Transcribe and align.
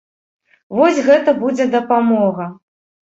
Вось 0.79 1.01
гэта 1.07 1.31
будзе 1.43 1.67
дапамога. 1.75 2.49